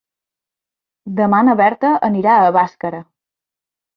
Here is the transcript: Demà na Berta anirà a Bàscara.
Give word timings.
Demà 1.19 1.41
na 1.49 1.53
Berta 1.59 1.93
anirà 2.09 2.37
a 2.37 2.49
Bàscara. 2.57 3.03